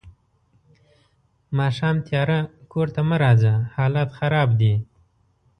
[1.57, 2.39] ماښام تیارۀ
[2.71, 4.73] کور ته مه راځه حالات خراب دي.